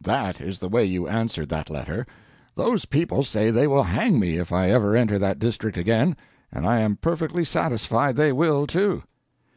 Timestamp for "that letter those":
1.50-2.84